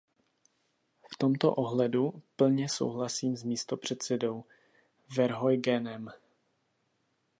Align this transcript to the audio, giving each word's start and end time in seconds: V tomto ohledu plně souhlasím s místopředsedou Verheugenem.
V 1.13 1.17
tomto 1.17 1.53
ohledu 1.55 2.21
plně 2.35 2.69
souhlasím 2.69 3.37
s 3.37 3.43
místopředsedou 3.43 4.43
Verheugenem. 5.15 6.09